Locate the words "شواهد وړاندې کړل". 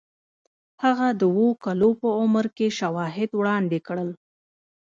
2.79-4.09